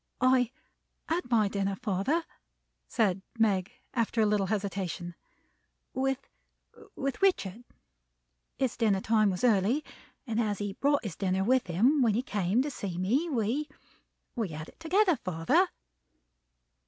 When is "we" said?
13.29-13.69, 14.35-14.47